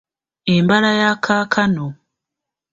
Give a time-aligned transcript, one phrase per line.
[0.55, 1.85] Embala ya kaakano